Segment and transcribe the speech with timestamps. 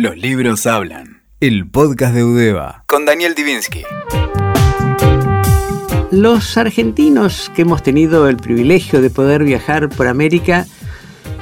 [0.00, 1.20] Los libros hablan.
[1.40, 2.84] El podcast de Udeva.
[2.86, 3.82] Con Daniel Divinsky.
[6.10, 10.66] Los argentinos que hemos tenido el privilegio de poder viajar por América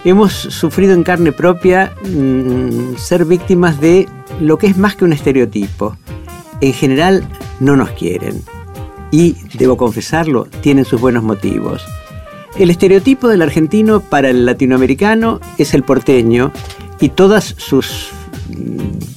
[0.04, 4.09] hemos sufrido en carne propia mm, ser víctimas de
[4.41, 5.96] lo que es más que un estereotipo.
[6.61, 7.22] En general
[7.61, 8.43] no nos quieren
[9.12, 11.86] y, debo confesarlo, tienen sus buenos motivos.
[12.59, 16.50] El estereotipo del argentino para el latinoamericano es el porteño
[16.98, 18.18] y todas sus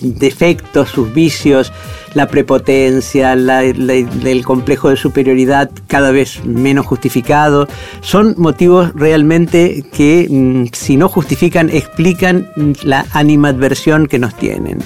[0.02, 1.72] defectos, sus vicios,
[2.14, 7.68] la prepotencia, el complejo de superioridad cada vez menos justificado,
[8.02, 12.50] son motivos realmente que mm, si no justifican explican
[12.84, 14.80] la animadversión que nos tienen.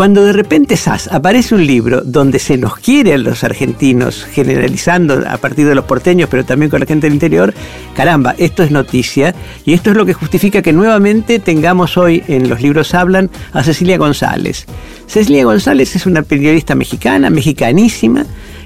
[0.00, 5.22] Cuando de repente SAS aparece un libro donde se nos quiere a los argentinos, generalizando
[5.28, 7.52] a partir de los porteños, pero también con la gente del interior,
[7.94, 9.34] caramba, esto es noticia
[9.66, 13.62] y esto es lo que justifica que nuevamente tengamos hoy en los libros hablan a
[13.62, 14.64] Cecilia González.
[15.06, 18.24] Cecilia González es una periodista mexicana, mexicanísima,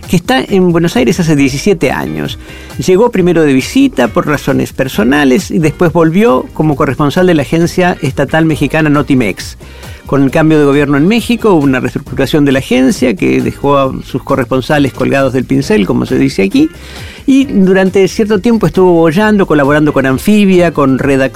[0.08, 2.38] que está en Buenos Aires hace 17 años.
[2.78, 7.96] Llegó primero de visita por razones personales y después volvió como corresponsal de la agencia
[8.02, 9.56] estatal mexicana Notimex.
[10.14, 13.76] Con el cambio de gobierno en México hubo una reestructuración de la agencia que dejó
[13.76, 16.70] a sus corresponsales colgados del pincel, como se dice aquí,
[17.26, 21.32] y durante cierto tiempo estuvo bollando, colaborando con Anfibia, con Red,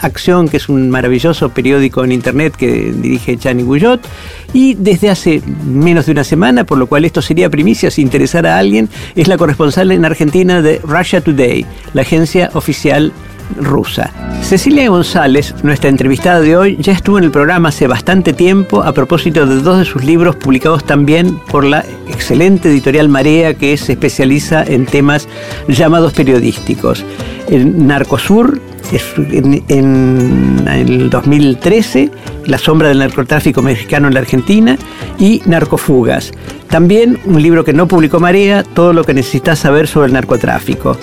[0.00, 4.00] Acción, que es un maravilloso periódico en internet que dirige Chani Guyot,
[4.52, 8.54] y desde hace menos de una semana, por lo cual esto sería primicia si interesara
[8.54, 13.12] a alguien, es la corresponsal en Argentina de Russia Today, la agencia oficial
[13.56, 14.10] rusa.
[14.42, 18.92] Cecilia González, nuestra entrevistada de hoy, ya estuvo en el programa hace bastante tiempo a
[18.92, 23.92] propósito de dos de sus libros publicados también por la excelente editorial Marea que se
[23.92, 25.28] especializa en temas
[25.68, 27.04] llamados periodísticos.
[27.48, 28.60] El Narcosur,
[29.16, 32.10] en, en, el 2013,
[32.46, 34.76] La sombra del narcotráfico mexicano en la Argentina
[35.18, 36.32] y Narcofugas.
[36.68, 40.96] También un libro que no publicó Marea, Todo lo que necesitas saber sobre el narcotráfico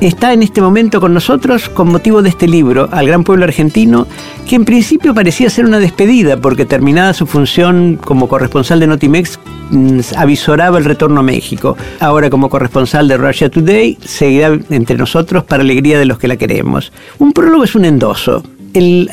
[0.00, 4.06] está en este momento con nosotros con motivo de este libro, Al Gran Pueblo Argentino,
[4.48, 9.38] que en principio parecía ser una despedida porque terminada su función como corresponsal de Notimex
[9.70, 11.76] mm, avisoraba el retorno a México.
[12.00, 16.36] Ahora como corresponsal de Russia Today seguirá entre nosotros para alegría de los que la
[16.36, 16.92] queremos.
[17.18, 18.44] Un prólogo es un endoso.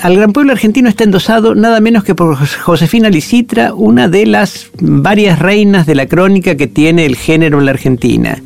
[0.02, 4.70] Al Gran Pueblo Argentino está endosado nada menos que por Josefina Licitra, una de las
[4.80, 8.38] varias reinas de la crónica que tiene el género en la Argentina.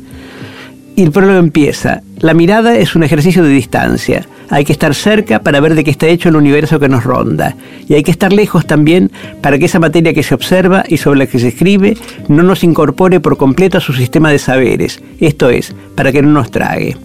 [1.00, 2.02] Y el prólogo empieza.
[2.18, 4.26] La mirada es un ejercicio de distancia.
[4.50, 7.56] Hay que estar cerca para ver de qué está hecho el universo que nos ronda.
[7.88, 11.20] Y hay que estar lejos también para que esa materia que se observa y sobre
[11.20, 11.96] la que se escribe
[12.28, 15.02] no nos incorpore por completo a su sistema de saberes.
[15.20, 16.98] Esto es, para que no nos trague.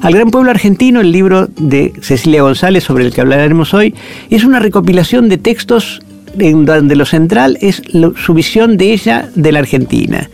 [0.00, 3.96] Al Gran Pueblo Argentino, el libro de Cecilia González, sobre el que hablaremos hoy,
[4.30, 6.02] es una recopilación de textos
[6.38, 7.82] en donde lo central es
[8.14, 10.30] su visión de ella de la Argentina.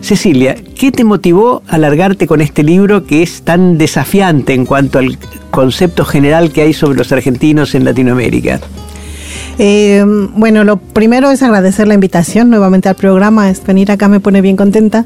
[0.00, 4.98] Cecilia, ¿qué te motivó a alargarte con este libro que es tan desafiante en cuanto
[4.98, 5.18] al
[5.50, 8.60] concepto general que hay sobre los argentinos en Latinoamérica?
[9.62, 10.02] Eh,
[10.36, 13.50] bueno, lo primero es agradecer la invitación nuevamente al programa.
[13.50, 15.04] Es venir acá me pone bien contenta.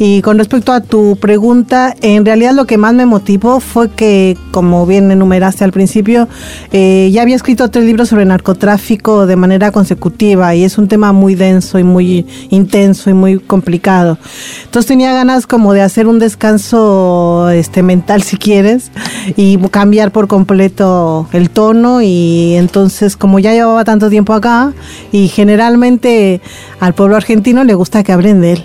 [0.00, 4.36] Y con respecto a tu pregunta, en realidad lo que más me motivó fue que,
[4.50, 6.26] como bien enumeraste al principio,
[6.72, 11.12] eh, ya había escrito tres libros sobre narcotráfico de manera consecutiva y es un tema
[11.12, 14.18] muy denso y muy intenso y muy complicado.
[14.64, 18.90] Entonces tenía ganas como de hacer un descanso este mental si quieres
[19.36, 24.72] y cambiar por completo el tono y entonces como ya llevaba tanto tiempo acá
[25.12, 26.40] y generalmente
[26.80, 28.64] al pueblo argentino le gusta que hablen de él.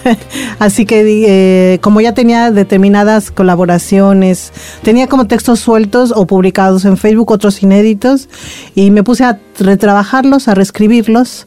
[0.58, 4.52] Así que eh, como ya tenía determinadas colaboraciones,
[4.82, 8.28] tenía como textos sueltos o publicados en Facebook, otros inéditos,
[8.74, 11.46] y me puse a retrabajarlos, a reescribirlos,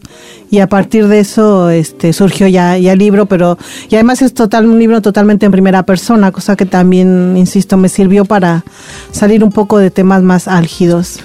[0.49, 4.33] y a partir de eso este, surgió ya, ya el libro, pero y además es
[4.33, 8.65] total, un libro totalmente en primera persona, cosa que también, insisto, me sirvió para
[9.11, 11.19] salir un poco de temas más álgidos.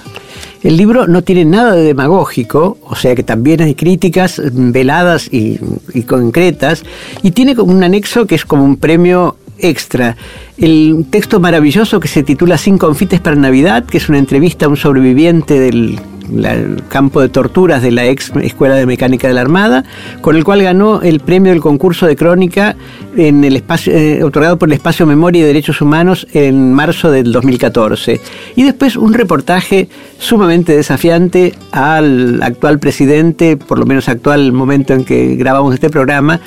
[0.63, 5.59] El libro no tiene nada de demagógico, o sea que también hay críticas veladas y,
[6.03, 6.83] concretas,
[7.21, 10.17] y tiene un anexo que es como un premio extra.
[10.57, 14.69] El texto maravilloso que se titula Sin confites para Navidad, que es una entrevista a
[14.69, 15.99] un sobreviviente del
[16.31, 19.83] el campo de torturas de la ex Escuela de Mecánica de la Armada,
[20.21, 22.75] con el cual ganó el premio del concurso de crónica
[23.15, 27.31] en el espacio, eh, otorgado por el Espacio Memoria y Derechos Humanos en marzo del
[27.31, 28.21] 2014.
[28.55, 29.89] Y después un reportaje
[30.19, 36.39] sumamente desafiante al actual presidente, por lo menos actual momento en que grabamos este programa,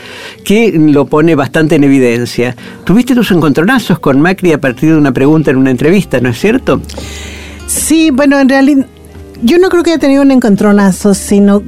[0.44, 2.56] que lo pone bastante en evidencia.
[2.84, 6.38] Tuviste tus encontronazos con Macri a partir de una pregunta en una entrevista, ¿no es
[6.38, 6.80] cierto?
[7.66, 8.86] Sí, bueno, en realidad
[9.42, 11.62] yo no creo que haya tenido un encontronazo, sino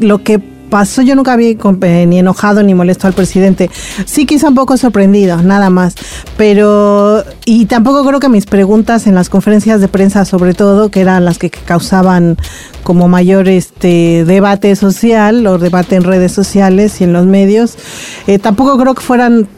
[0.00, 3.70] lo que pasó, yo nunca vi eh, ni enojado ni molesto al presidente.
[4.04, 5.94] Sí quizá un poco sorprendido, nada más.
[6.36, 11.00] Pero, y tampoco creo que mis preguntas en las conferencias de prensa, sobre todo, que
[11.00, 12.36] eran las que causaban
[12.82, 17.76] como mayor este debate social o debate en redes sociales y en los medios,
[18.26, 19.48] eh, tampoco creo que fueran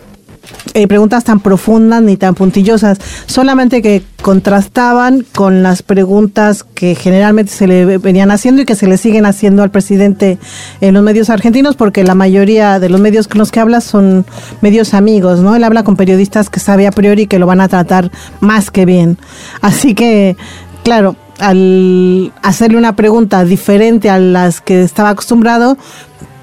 [0.75, 7.53] eh, preguntas tan profundas ni tan puntillosas, solamente que contrastaban con las preguntas que generalmente
[7.53, 10.39] se le venían haciendo y que se le siguen haciendo al presidente
[10.81, 14.27] en los medios argentinos, porque la mayoría de los medios con los que habla son
[14.61, 15.57] medios amigos, ¿no?
[15.57, 18.11] Él habla con periodistas que sabe a priori que lo van a tratar
[18.41, 19.19] más que bien.
[19.61, 20.37] Así que,
[20.85, 25.77] claro, al hacerle una pregunta diferente a las que estaba acostumbrado,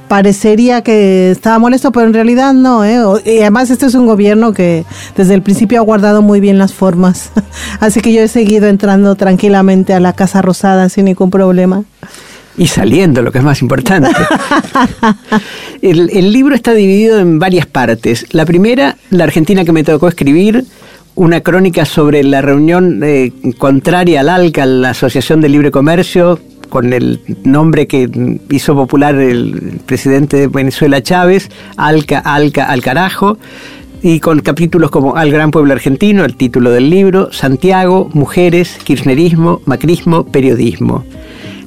[0.08, 2.84] parecería que estaba molesto, pero en realidad no.
[2.86, 3.00] ¿eh?
[3.26, 6.74] Y además este es un gobierno que desde el principio ha guardado muy bien las
[6.74, 7.32] formas.
[7.80, 11.84] Así que yo he seguido entrando tranquilamente a la Casa Rosada sin ningún problema.
[12.58, 14.10] Y saliendo, lo que es más importante.
[15.82, 18.26] el, libro está dividido en varias partes.
[18.32, 20.66] La primera, la Argentina que me tocó escribir,
[21.14, 26.40] una crónica sobre la reunión eh, contraria al ALCA, la Asociación de Libre Comercio,
[26.70, 28.10] con el nombre que
[28.50, 33.38] hizo popular el presidente de Venezuela Chávez, Alca, Alca, al carajo,
[34.02, 39.62] y con capítulos como Al Gran Pueblo Argentino, el título del libro, Santiago, Mujeres, Kirchnerismo,
[39.66, 41.04] Macrismo, Periodismo.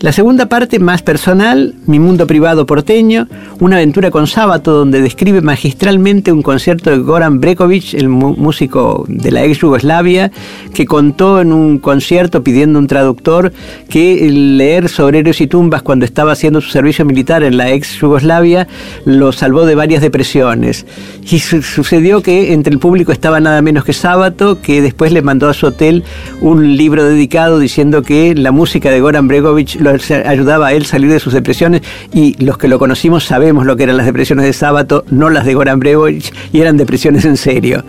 [0.01, 5.43] La segunda parte, más personal, Mi mundo privado porteño, una aventura con Sábato donde describe
[5.43, 10.31] magistralmente un concierto de Goran Brekovic, el músico de la ex Yugoslavia,
[10.73, 13.53] que contó en un concierto pidiendo un traductor
[13.91, 18.01] que leer sobre héroes y tumbas cuando estaba haciendo su servicio militar en la ex
[18.01, 18.69] Yugoslavia
[19.05, 20.87] lo salvó de varias depresiones.
[21.31, 25.49] Y sucedió que entre el público estaba nada menos que Sábato, que después le mandó
[25.49, 26.05] a su hotel
[26.41, 29.90] un libro dedicado diciendo que la música de Goran Bregovic lo
[30.25, 31.83] ayudaba a él salir de sus depresiones
[32.13, 35.45] y los que lo conocimos sabemos lo que eran las depresiones de sábado, no las
[35.45, 37.85] de Goran Bregovic, y eran depresiones en serio.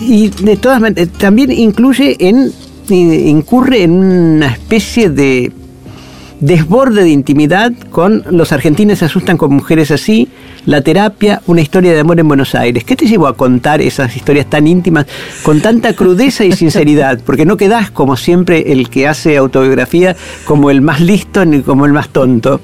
[0.00, 2.52] Y de todas maneras, también incluye en,
[2.88, 5.52] incurre en una especie de
[6.40, 10.28] desborde de intimidad con los argentinos se asustan con mujeres así,
[10.66, 12.84] la terapia, una historia de amor en Buenos Aires.
[12.84, 15.06] ¿Qué te llevó a contar esas historias tan íntimas
[15.42, 17.20] con tanta crudeza y sinceridad?
[17.24, 21.86] Porque no quedás como siempre el que hace autobiografía como el más listo ni como
[21.86, 22.60] el más tonto.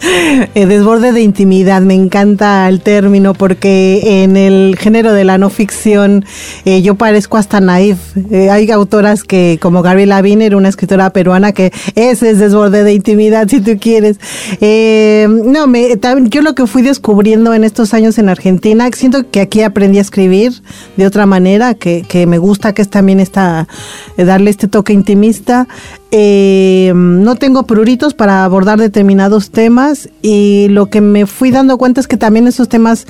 [0.54, 6.24] Desborde de intimidad, me encanta el término porque en el género de la no ficción
[6.64, 7.98] eh, yo parezco hasta naif.
[8.30, 12.92] Eh, hay autoras que, como Gabriela Wiener, una escritora peruana, que ese es desborde de
[12.92, 14.18] intimidad, si tú quieres.
[14.60, 19.40] Eh, no, me, yo lo que fui descubriendo en estos años en Argentina, siento que
[19.40, 20.52] aquí aprendí a escribir
[20.96, 23.68] de otra manera, que, que me gusta que es también esta,
[24.16, 25.68] darle este toque intimista.
[26.10, 32.00] Eh, no tengo pruritos para abordar determinados temas y lo que me fui dando cuenta
[32.00, 33.06] es que también esos temas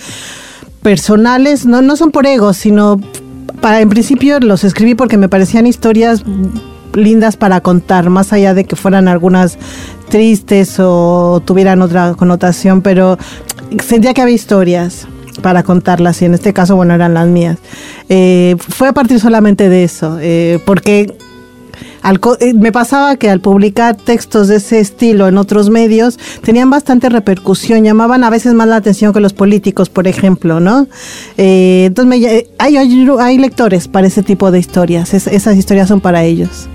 [0.82, 3.00] personales no, no son por ego, sino
[3.60, 6.22] para en principio los escribí porque me parecían historias
[6.94, 9.58] lindas para contar, más allá de que fueran algunas
[10.08, 13.18] tristes o tuvieran otra connotación, pero
[13.84, 15.06] sentía que había historias
[15.40, 17.58] para contarlas y en este caso, bueno, eran las mías.
[18.08, 21.14] Eh, fue a partir solamente de eso, eh, porque
[22.40, 27.08] eh, me pasaba que al publicar textos de ese estilo en otros medios tenían bastante
[27.08, 30.88] repercusión, llamaban a veces más la atención que los políticos, por ejemplo, ¿no?
[31.36, 36.68] Eh, entonces hay, hay, lectores para ese tipo de historias, esas historias son para ellos.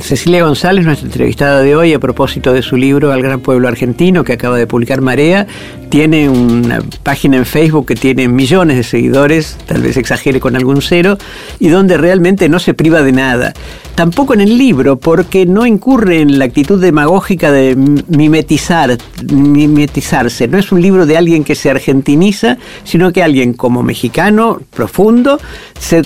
[0.00, 4.22] Cecilia González, nuestra entrevistada de hoy, a propósito de su libro Al Gran Pueblo Argentino,
[4.22, 5.46] que acaba de publicar Marea,
[5.88, 10.82] tiene una página en Facebook que tiene millones de seguidores, tal vez exagere con algún
[10.82, 11.16] cero,
[11.58, 13.54] y donde realmente no se priva de nada.
[13.94, 18.96] Tampoco en el libro, porque no incurre en la actitud demagógica de mimetizar,
[19.30, 20.48] mimetizarse.
[20.48, 25.38] No es un libro de alguien que se argentiniza, sino que alguien como mexicano, profundo,
[25.78, 26.02] se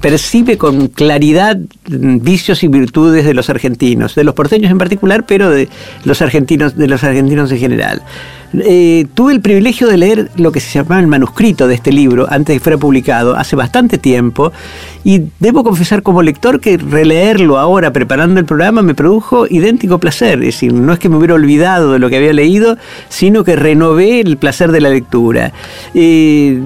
[0.00, 5.50] percibe con claridad vicios y virtudes de los argentinos, de los porteños en particular, pero
[5.50, 5.68] de
[6.04, 8.02] los argentinos, de los argentinos en general.
[8.54, 12.26] Eh, tuve el privilegio de leer lo que se llamaba el manuscrito de este libro
[12.30, 14.52] antes de que fuera publicado, hace bastante tiempo,
[15.04, 20.38] y debo confesar como lector que releerlo ahora preparando el programa me produjo idéntico placer,
[20.40, 22.76] es decir, no es que me hubiera olvidado de lo que había leído,
[23.08, 25.52] sino que renové el placer de la lectura.
[25.94, 26.60] Eh,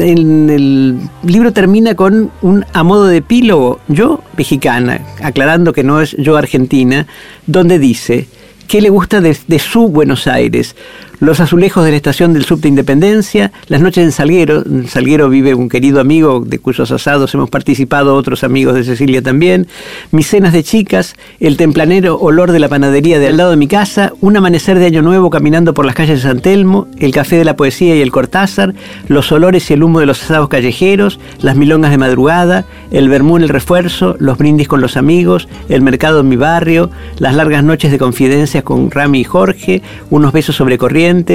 [0.00, 6.16] el libro termina con un a modo de epílogo, yo mexicana, aclarando que no es
[6.18, 7.06] yo argentina,
[7.46, 8.26] donde dice,
[8.72, 10.74] qué le gusta de, su Buenos Aires
[11.20, 14.64] los azulejos de la estación del subte Independencia, las noches en Salguero.
[14.66, 19.22] En Salguero vive un querido amigo de cuyos asados hemos participado, otros amigos de Cecilia
[19.22, 19.68] también.
[20.10, 23.68] Mis cenas de chicas, el templanero olor de la panadería de al lado de mi
[23.68, 27.36] casa, un amanecer de año nuevo caminando por las calles de San Telmo, el café
[27.36, 28.74] de la poesía y el Cortázar,
[29.06, 33.36] los olores y el humo de los asados callejeros, las milongas de madrugada, el vermú
[33.36, 37.64] en el refuerzo, los brindis con los amigos, el mercado en mi barrio, las largas
[37.64, 41.32] noches de confidencias con Rami y Jorge, unos besos sobre corriente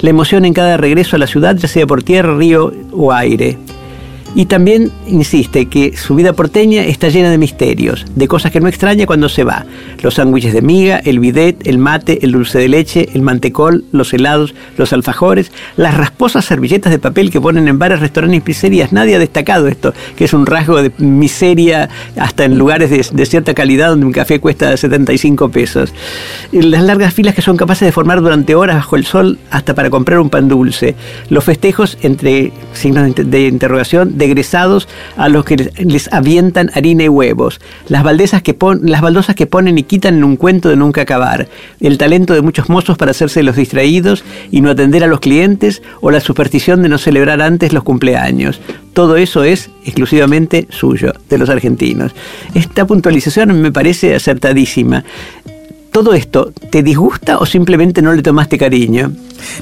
[0.00, 3.58] la emoción en cada regreso a la ciudad, ya sea por tierra, río o aire.
[4.34, 8.68] Y también insiste que su vida porteña está llena de misterios, de cosas que no
[8.68, 9.66] extraña cuando se va.
[10.02, 14.12] Los sándwiches de miga, el bidet, el mate, el dulce de leche, el mantecol, los
[14.14, 18.92] helados, los alfajores, las rasposas servilletas de papel que ponen en bares, restaurantes y pizzerías.
[18.92, 23.52] Nadie ha destacado esto, que es un rasgo de miseria hasta en lugares de, cierta
[23.54, 25.92] calidad donde un café cuesta 75 pesos.
[26.52, 29.90] Las largas filas que son capaces de formar durante horas bajo el sol hasta para
[29.90, 30.94] comprar un pan dulce.
[31.28, 34.86] Los festejos entre signos de interrogación de egresados
[35.16, 39.78] a los que les avientan harina y huevos, las, baldesas que las baldosas que ponen
[39.78, 41.48] y quitan en un cuento de nunca acabar,
[41.80, 44.22] el talento de muchos mozos para hacerse los distraídos
[44.52, 48.60] y no atender a los clientes o la superstición de no celebrar antes los cumpleaños.
[48.92, 52.12] Todo eso es exclusivamente suyo, de los argentinos.
[52.54, 55.04] Esta puntualización me parece acertadísima.
[55.92, 59.10] ¿Todo esto te disgusta o simplemente no le tomaste cariño?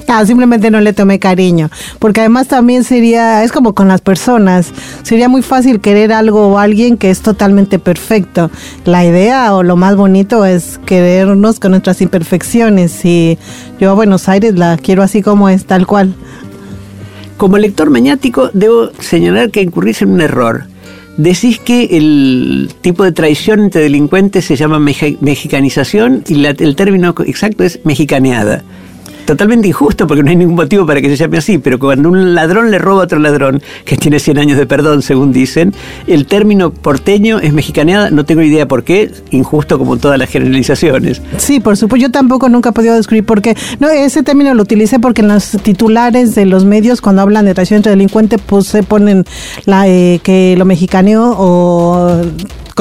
[0.06, 4.72] No, simplemente no le tomé cariño, porque además también sería, es como con las personas,
[5.04, 8.50] sería muy fácil querer algo o alguien que es totalmente perfecto.
[8.84, 13.38] La idea o lo más bonito es querernos con nuestras imperfecciones y
[13.80, 16.14] yo a Buenos Aires la quiero así como es, tal cual.
[17.38, 20.64] Como lector maniático debo señalar que incurrís en un error
[21.18, 27.64] Decís que el tipo de traición entre delincuentes se llama mexicanización y el término exacto
[27.64, 28.62] es mexicaneada
[29.28, 32.34] totalmente injusto porque no hay ningún motivo para que se llame así, pero cuando un
[32.34, 35.74] ladrón le roba a otro ladrón, que tiene 100 años de perdón, según dicen,
[36.06, 41.20] el término porteño es mexicaneada, no tengo idea por qué, injusto como todas las generalizaciones.
[41.36, 43.54] Sí, por supuesto, yo tampoco nunca he podido describir por qué.
[43.80, 47.52] No, ese término lo utilicé porque en los titulares de los medios, cuando hablan de
[47.52, 49.26] traición entre delincuente, pues se ponen
[49.66, 52.22] eh, que lo mexicaneo o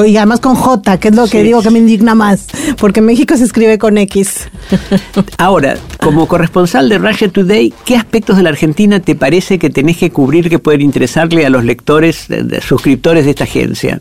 [0.06, 2.46] y además con J, que es lo que digo que me indigna más,
[2.78, 4.48] porque México se escribe con X.
[5.38, 9.96] Ahora, como corresponsal de Russia Today, ¿qué aspectos de la Argentina te parece que tenés
[9.96, 12.28] que cubrir que pueden interesarle a los lectores,
[12.60, 14.00] suscriptores de esta agencia?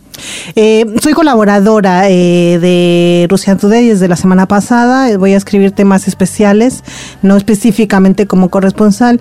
[0.55, 5.17] Eh, soy colaboradora eh, de Russian Today desde la semana pasada.
[5.17, 6.83] Voy a escribir temas especiales,
[7.21, 9.19] no específicamente como corresponsal,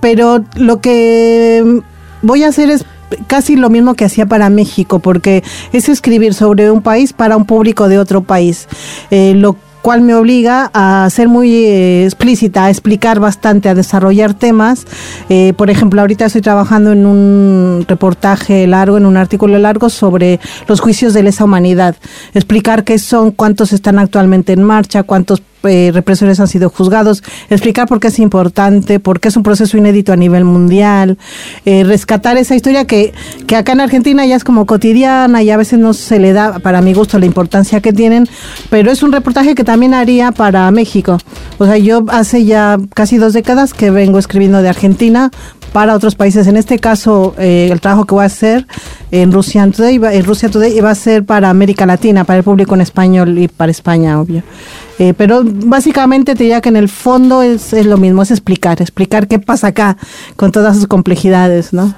[0.00, 1.82] pero lo que
[2.22, 2.84] voy a hacer es
[3.26, 5.42] casi lo mismo que hacía para México, porque
[5.72, 8.68] es escribir sobre un país para un público de otro país.
[9.10, 14.32] Eh, lo cual me obliga a ser muy eh, explícita, a explicar bastante, a desarrollar
[14.32, 14.86] temas.
[15.28, 20.40] Eh, por ejemplo, ahorita estoy trabajando en un reportaje largo, en un artículo largo sobre
[20.68, 21.96] los juicios de lesa humanidad.
[22.32, 27.86] Explicar qué son, cuántos están actualmente en marcha, cuántos eh, represores han sido juzgados, explicar
[27.88, 31.18] por qué es importante, por qué es un proceso inédito a nivel mundial,
[31.64, 33.12] eh, rescatar esa historia que,
[33.46, 36.58] que acá en Argentina ya es como cotidiana y a veces no se le da,
[36.58, 38.28] para mi gusto, la importancia que tienen,
[38.70, 41.18] pero es un reportaje que también haría para México.
[41.58, 45.30] O sea, yo hace ya casi dos décadas que vengo escribiendo de Argentina
[45.72, 46.46] para otros países.
[46.46, 48.66] En este caso, eh, el trabajo que voy a hacer
[49.10, 52.74] en Rusia Today, en Rusia Today va a ser para América Latina, para el público
[52.74, 54.42] en español y para España, obvio.
[54.98, 58.80] Eh, pero básicamente te diría que en el fondo es, es lo mismo, es explicar,
[58.80, 59.96] explicar qué pasa acá
[60.36, 61.94] con todas sus complejidades, ¿no?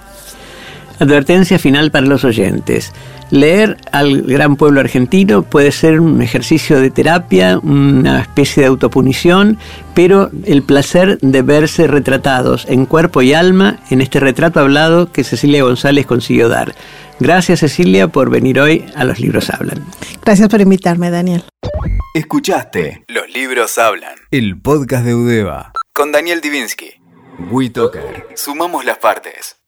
[0.99, 2.93] Advertencia final para los oyentes.
[3.31, 9.59] Leer al gran pueblo argentino puede ser un ejercicio de terapia, una especie de autopunición,
[9.95, 15.25] pero el placer de verse retratados en cuerpo y alma en este retrato hablado que
[15.25, 16.75] Cecilia González consiguió dar.
[17.19, 19.85] Gracias Cecilia por venir hoy a Los Libros Hablan.
[20.25, 21.45] Gracias por invitarme, Daniel.
[22.15, 27.01] Escuchaste Los Libros Hablan, el podcast de Udeva, con Daniel Divinsky.
[27.51, 28.29] WeToker.
[28.37, 29.64] Sumamos las partes.